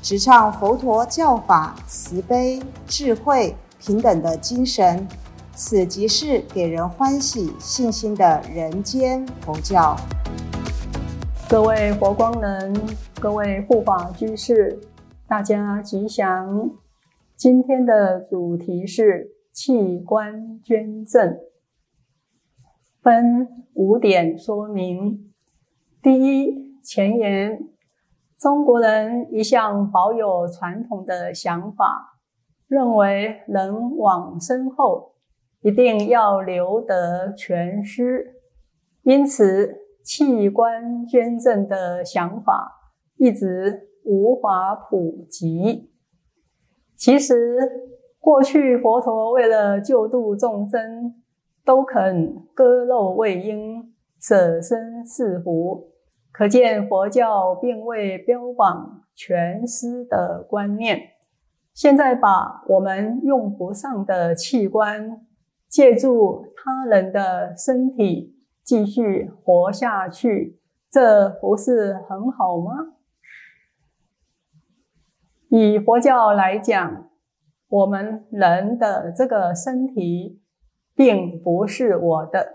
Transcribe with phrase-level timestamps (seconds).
[0.00, 5.06] 直唱佛陀教法慈悲、智慧、平等的精神。
[5.52, 9.96] 此即是给人欢喜、信心的人间佛教。
[11.48, 12.72] 各位佛光人，
[13.18, 14.78] 各位护法居士，
[15.26, 16.70] 大家吉祥。
[17.36, 21.38] 今天的主题是器官捐赠，
[23.02, 25.32] 分五点说明。
[26.00, 27.58] 第一，前言：
[28.38, 32.18] 中国人一向保有传统的想法，
[32.68, 35.14] 认为人往生后。
[35.60, 38.36] 一定要留得全尸，
[39.02, 45.90] 因此器官捐赠的想法一直无法普及。
[46.94, 47.58] 其实，
[48.20, 51.16] 过去佛陀为了救度众生，
[51.64, 55.90] 都肯割肉喂鹰、舍身饲虎，
[56.38, 61.00] 可见佛教并未标榜全尸的观念。
[61.74, 65.26] 现在把我们用不上的器官。
[65.68, 70.58] 借助他人的身体继续活下去，
[70.90, 72.94] 这不是很好吗？
[75.50, 77.10] 以佛教来讲，
[77.68, 80.40] 我们人的这个身体
[80.94, 82.54] 并不是我的，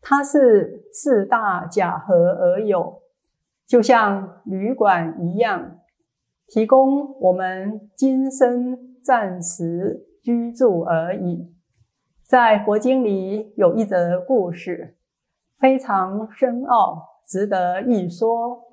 [0.00, 2.97] 它是四大假合而有，
[3.68, 5.80] 就像旅馆一样，
[6.46, 11.54] 提供我们今生暂时居住而已。
[12.24, 14.96] 在佛经里有一则故事，
[15.58, 18.64] 非常深奥，值得一说。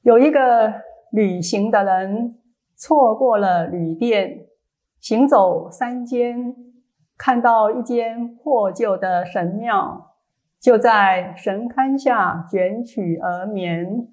[0.00, 0.72] 有一个
[1.12, 2.38] 旅行的人
[2.74, 4.46] 错过了旅店，
[4.98, 6.56] 行走山间，
[7.18, 10.13] 看到一间破旧的神庙，
[10.64, 14.08] 就在神龛下卷曲而眠。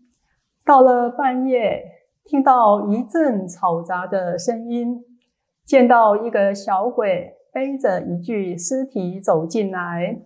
[0.66, 1.82] 到了半夜，
[2.26, 5.02] 听到一阵嘈杂的声音，
[5.64, 7.38] 见到一个小鬼。
[7.54, 10.22] 背着一具尸体走进来，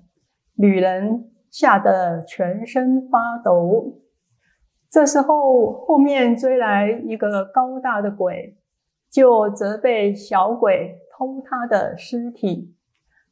[0.57, 3.99] 女人吓得全身发抖。
[4.91, 8.55] 这时候，后面追来一个高大的鬼，
[9.11, 12.75] 就责备小鬼偷他的尸体。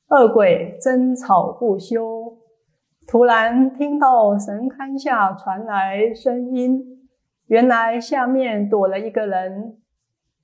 [0.10, 2.40] 恶鬼争吵不休。
[3.06, 7.08] 突然听到神龛下传来声音，
[7.48, 9.78] 原来下面躲了一个人，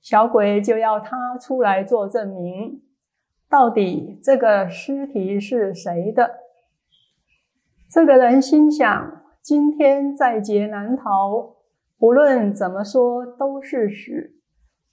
[0.00, 2.82] 小鬼就要他出来做证明。
[3.48, 6.30] 到底这个尸体是谁的？
[7.90, 11.56] 这个人心想：今天在劫难逃，
[11.98, 14.34] 不论怎么说都是死。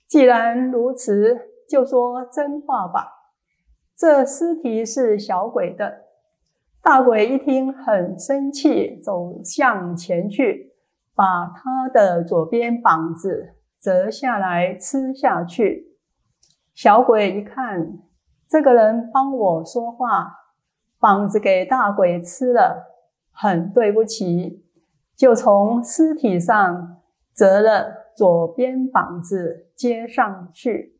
[0.08, 3.06] 既然如此，就说真话吧。
[3.96, 6.07] 这尸体是小鬼的。
[6.82, 10.72] 大鬼一听很生气，走向前去，
[11.14, 15.96] 把他的左边膀子折下来吃下去。
[16.74, 17.98] 小鬼一看。
[18.50, 20.32] 这个人帮我说话，
[20.98, 22.94] 膀子给大鬼吃了，
[23.30, 24.64] 很对不起，
[25.14, 27.02] 就从尸体上
[27.34, 30.98] 折了左边膀子接上去。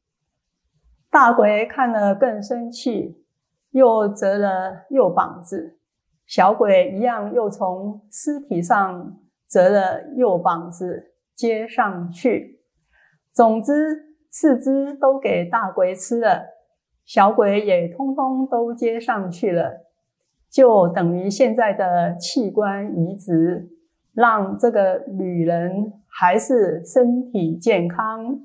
[1.11, 3.25] 大鬼看了更生气，
[3.71, 5.79] 又折了右膀子，
[6.27, 9.19] 小鬼一样又从尸体上
[9.49, 12.61] 折了右膀子接上去。
[13.33, 13.73] 总之，
[14.31, 16.59] 四肢都给大鬼吃了。
[17.05, 19.87] 小鬼也通通都接上去了，
[20.51, 23.71] 就等于现在的器官移植，
[24.13, 28.41] 让这个女人还是身体健康。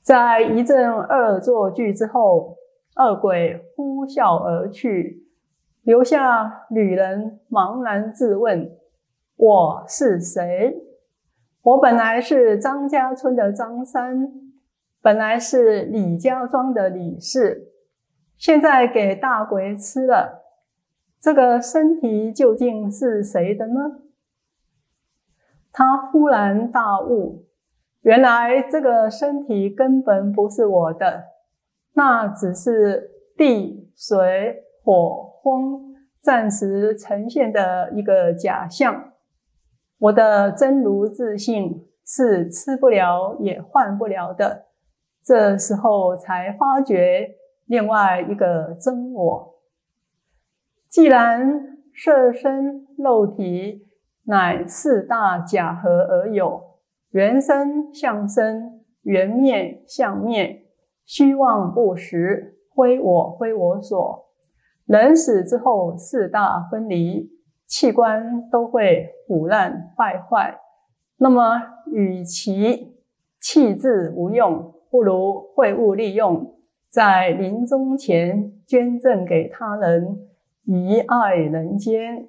[0.00, 2.54] 在一阵恶作剧之后，
[2.96, 5.26] 恶鬼呼啸而去，
[5.82, 8.70] 留下女人茫然自问
[9.36, 10.76] ：“我是谁？
[11.62, 14.32] 我本来是张家村的张三。”
[15.02, 17.72] 本来是李家庄的李氏，
[18.38, 20.44] 现在给大鬼吃了，
[21.20, 24.00] 这个身体究竟是谁的呢？
[25.70, 27.44] 他忽然大悟，
[28.00, 31.24] 原来这个身体根本不是我的，
[31.94, 39.12] 那只是地、水、火、风暂时呈现的一个假象。
[39.98, 44.66] 我的真如自信是吃不了也换不了的。
[45.22, 47.36] 这时候才发觉
[47.66, 49.54] 另外一个真我。
[50.88, 53.88] 既然色身肉体
[54.24, 56.62] 乃四大假合而有，
[57.10, 60.63] 原身相身，原面相面，
[61.06, 64.24] 虚妄不实，非我非我所。
[64.86, 67.30] 人死之后，四大分离，
[67.66, 70.58] 器官都会腐烂败坏。
[71.16, 71.62] 那么，
[71.92, 72.96] 与其
[73.40, 76.56] 弃之无用，不如会物利用，
[76.88, 80.18] 在临终前捐赠给他人，
[80.64, 82.28] 以爱人间。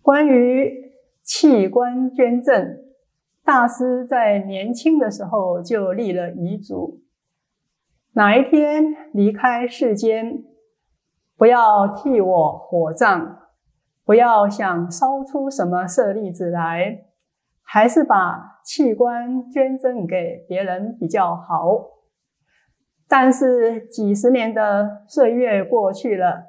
[0.00, 2.78] 关于器官捐赠，
[3.44, 7.02] 大师在年轻的时候就立了遗嘱：
[8.12, 10.44] 哪一天离开世间。
[11.36, 13.38] 不要替我火葬，
[14.04, 17.06] 不要想烧出什么舍利子来，
[17.64, 21.80] 还是把器官捐赠给别人比较好。
[23.08, 26.44] 但是几十年的岁月过去了，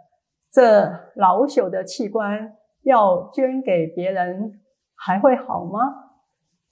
[0.51, 2.53] 这老朽的器官
[2.83, 4.61] 要捐给别人，
[4.95, 6.02] 还会好吗？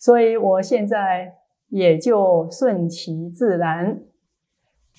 [0.02, 1.36] 所以我现在
[1.70, 4.02] 也就顺其自然。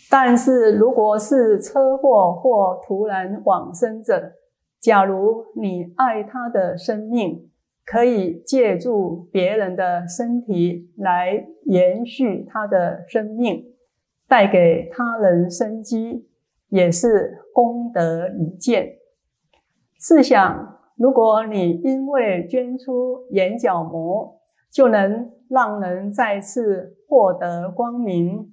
[0.09, 4.35] 但是，如果是车祸或突然往生者，
[4.81, 7.51] 假如你爱他的生命，
[7.85, 13.75] 可以借助别人的身体来延续他的生命，
[14.29, 16.29] 带给他人生机，
[16.69, 18.99] 也是功德一件。
[19.99, 24.39] 试想，如果你因为捐出眼角膜，
[24.73, 28.53] 就能让人再次获得光明。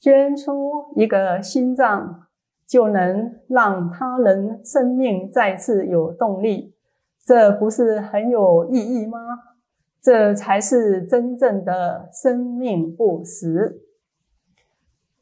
[0.00, 2.26] 捐出一个心脏，
[2.66, 6.74] 就能让他人生命再次有动力，
[7.24, 9.18] 这不是很有意义吗？
[10.02, 13.80] 这才是真正的生命不死。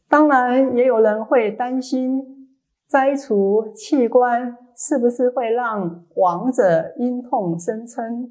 [0.08, 2.48] 当然，也有人会担心，
[2.88, 8.30] 摘除器官是不是会让亡者因痛生嗔，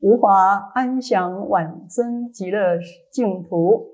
[0.00, 2.78] 无法安享往生极乐
[3.10, 3.88] 净土。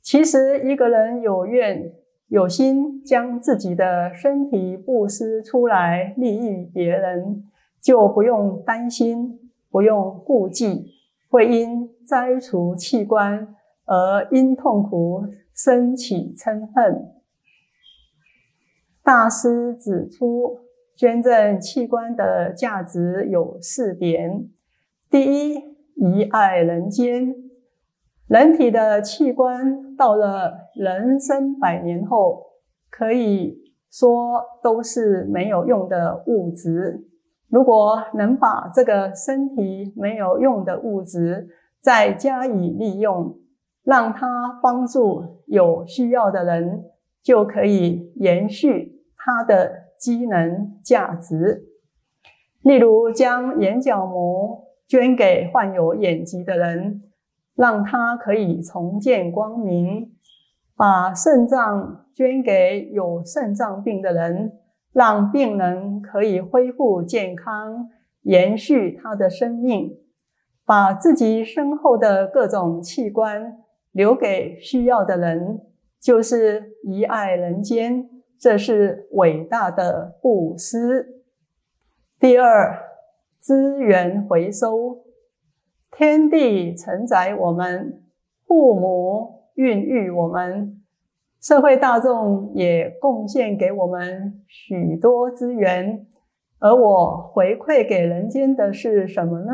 [0.00, 1.92] 其实，一个人有愿
[2.28, 7.42] 有心，将自己的身体布施出来，利益别人，
[7.80, 10.86] 就不用担心，不用顾忌，
[11.28, 13.54] 会因摘除器官
[13.86, 17.10] 而因痛苦生起嗔恨。
[19.02, 20.60] 大师指出，
[20.96, 24.48] 捐赠器官的价值有四点：
[25.14, 25.54] 第一，
[25.94, 27.36] 遗爱人间。
[28.26, 32.42] 人体的器官到了人生百年后，
[32.90, 33.56] 可以
[33.92, 37.06] 说都是没有用的物质。
[37.48, 41.46] 如果能把这个身体没有用的物质
[41.80, 43.38] 再加以利用，
[43.84, 46.86] 让它帮助有需要的人，
[47.22, 51.68] 就可以延续它的机能价值。
[52.62, 57.02] 例如，将眼角膜捐给患有眼疾的人。
[57.56, 60.10] 让他可以重见光明，
[60.76, 64.54] 把肾脏捐给有肾脏病的人，
[64.92, 67.88] 让病人可以恢复健康，
[68.22, 69.96] 延续他的生命，
[70.66, 73.58] 把自己身后的各种器官
[73.92, 75.60] 留给需要的人，
[76.00, 78.10] 就是遗爱人间，
[78.40, 81.22] 这是伟大的布施。
[82.18, 82.76] 第二，
[83.44, 85.04] 资源回收。
[85.90, 88.02] 天地承载我们，
[88.46, 90.82] 父母孕育我们，
[91.42, 96.06] 社会大众也贡献给我们许多资源，
[96.58, 99.52] 而我回馈给人间的是什么呢？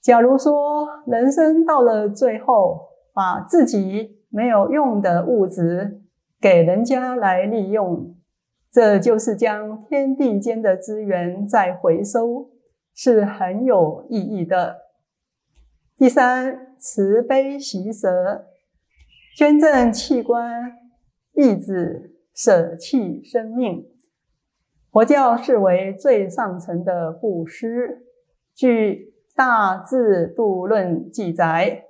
[0.00, 6.00] 假如说人生到了最后，把自己没有用的物质
[6.40, 8.14] 给人家来利用，
[8.70, 12.50] 这就是将天地间的资源再回收，
[12.94, 14.82] 是很有意义的。
[15.96, 18.46] 第三，慈悲喜舍，
[19.36, 20.72] 捐赠器官，
[21.32, 23.86] 意志舍弃生命。
[24.90, 28.06] 佛教视为最上层的布施。
[28.54, 31.86] 据《大智度论》记载，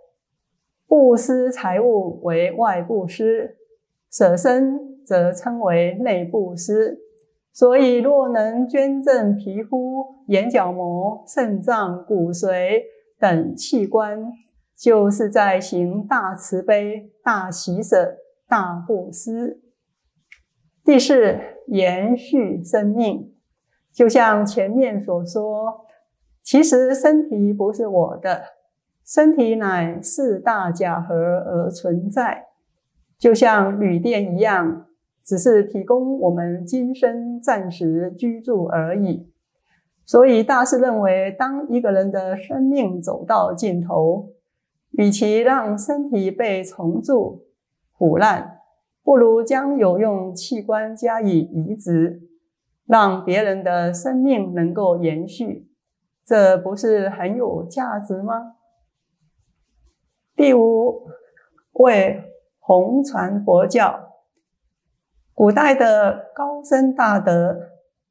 [0.86, 3.58] 布施财物为外布施，
[4.10, 7.03] 舍身则称为内布施。
[7.54, 12.82] 所以，若能捐赠皮肤、眼角膜、肾脏、骨髓，
[13.16, 14.32] 等器官，
[14.76, 18.16] 就是在行大慈悲、大喜舍、
[18.48, 19.60] 大布施。
[20.84, 23.32] 第四，延续生命。
[23.92, 25.86] 就像前面所说，
[26.42, 28.42] 其实身体不是我的，
[29.06, 32.48] 身体乃四大假合而存在，
[33.16, 34.88] 就像旅店一样，
[35.24, 39.32] 只是提供我们今生暂时居住而已。
[40.04, 44.28] 所以大师认为，当一个人的生命走到尽头，
[44.90, 47.46] 与其让身体被虫蛀
[47.96, 48.58] 腐烂，
[49.02, 52.20] 不如将有用器官加以移植，
[52.86, 55.70] 让别人的生命能够延续，
[56.22, 58.56] 这不是很有价值吗？
[60.36, 61.06] 第五，
[61.72, 62.22] 为
[62.58, 64.13] 弘传佛教。
[65.34, 67.58] 古代的高僧大德，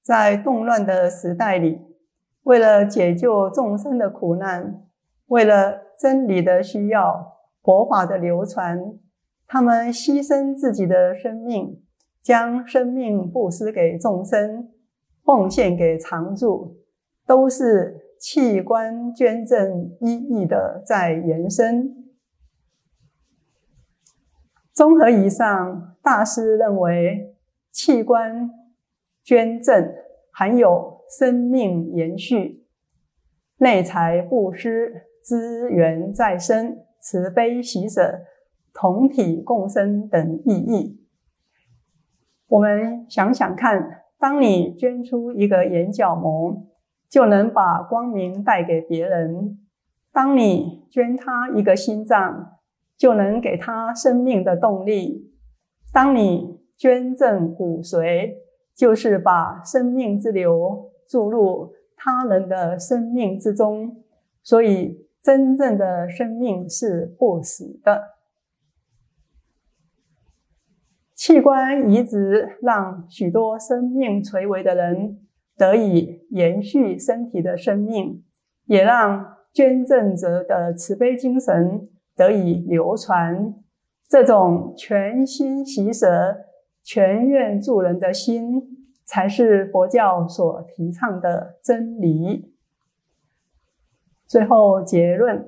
[0.01, 1.79] 在动乱的时代里，
[2.43, 4.83] 为了解救众生的苦难，
[5.27, 8.77] 为了真理的需要、佛法的流传，
[9.47, 11.81] 他们牺牲自己的生命，
[12.21, 14.67] 将生命布施给众生，
[15.23, 16.75] 奉献给常住，
[17.25, 22.02] 都是器官捐赠意义的在延伸。
[24.73, 27.35] 综合以上，大师认为
[27.71, 28.49] 器官
[29.23, 29.93] 捐赠
[30.31, 32.65] 含有生命延续、
[33.57, 38.21] 内财布施、资源再生、慈悲喜舍、
[38.73, 40.99] 同体共生等意义。
[42.47, 46.65] 我们想想看，当你捐出一个眼角膜，
[47.07, 49.55] 就能把光明带给别人；
[50.11, 52.57] 当你捐他一个心脏，
[53.03, 55.29] 就能给他生命的动力。
[55.91, 58.35] 当你捐赠骨髓，
[58.73, 63.97] 就是把生命之流注入他人的生命之中。
[64.41, 68.03] 所以，真正的生命是不死的。
[71.13, 75.19] 器官移植让许多生命垂危的人
[75.57, 78.23] 得以延续身体的生命，
[78.63, 81.89] 也让捐赠者的慈悲精神。
[82.15, 83.53] 得以流传，
[84.07, 86.07] 这种全心习舍、
[86.83, 92.53] 全愿助人的心，才是佛教所提倡的真理。
[94.27, 95.47] 最后结论：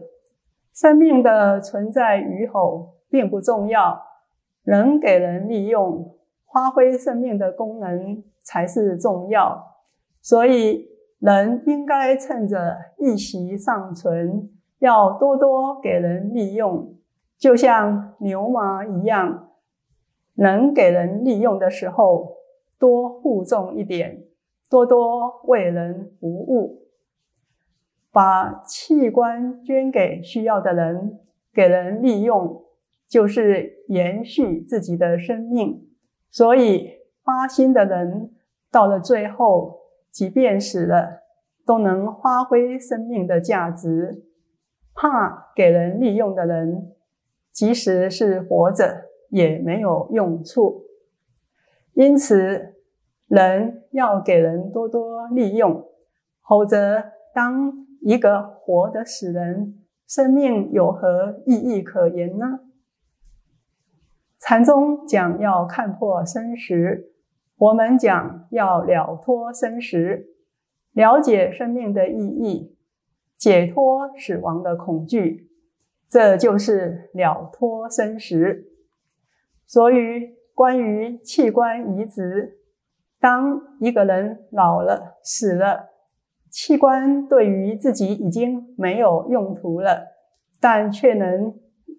[0.73, 4.01] 生命的存在与否并不重要，
[4.63, 6.17] 能给人利用、
[6.51, 9.75] 发挥生命的功能才是重要。
[10.21, 10.87] 所以，
[11.19, 14.49] 人应该趁着一息尚存。
[14.79, 16.95] 要多多给人利用，
[17.37, 19.49] 就像牛马一样，
[20.35, 22.35] 能给人利用的时候，
[22.77, 24.23] 多护重一点，
[24.69, 26.83] 多多为人服务，
[28.11, 31.19] 把器官捐给需要的人，
[31.53, 32.63] 给人利用，
[33.07, 35.87] 就是延续自己的生命。
[36.29, 36.91] 所以
[37.23, 38.35] 发心的人，
[38.69, 39.79] 到了最后，
[40.11, 41.21] 即便死了，
[41.65, 44.24] 都能发挥生命的价值。
[44.95, 46.93] 怕给人利用的人，
[47.51, 50.85] 即使是活着也没有用处。
[51.93, 52.73] 因此，
[53.27, 55.85] 人要给人多多利用，
[56.47, 62.61] 否则当一个活的死人，生命有何意义可言呢？
[64.39, 67.11] 禅宗讲要看破生死，
[67.57, 70.27] 我们讲要了脱生死，
[70.91, 72.74] 了解生命的意义。
[73.37, 75.49] 解脱死亡的恐惧，
[76.09, 78.65] 这就是了脱生死。
[79.65, 82.59] 所以，关于器官移植，
[83.19, 85.89] 当一个人老了、死了，
[86.49, 90.07] 器官对于自己已经没有用途了，
[90.61, 91.53] 但却能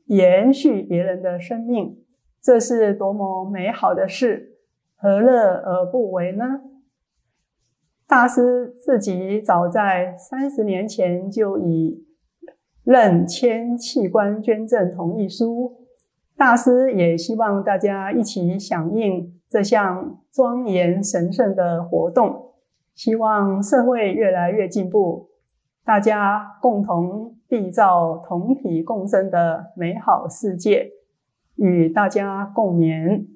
[0.06, 2.04] 延续别人的生命，
[2.40, 4.52] 这是多么美好的事！
[4.94, 6.62] 何乐而不为呢？
[8.08, 12.06] 大师自己早在三十年前就已
[12.84, 15.76] 认签器官捐赠同意书。
[16.36, 22.52] 大师也希望大家一起响应这项庄严神圣的活动，
[22.94, 25.30] 希望社会越来越进步，
[25.84, 30.90] 大家共同缔造同体共生的美好世界，
[31.56, 33.35] 与大家共勉。